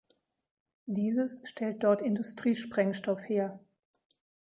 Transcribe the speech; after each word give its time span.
Dieses 0.87 1.41
stellt 1.47 1.83
dort 1.83 2.01
Industrie-Sprengstoff 2.01 3.29
her. 3.29 3.59